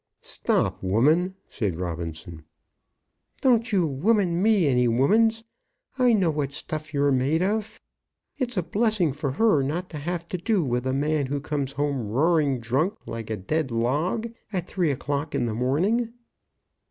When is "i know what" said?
5.99-6.53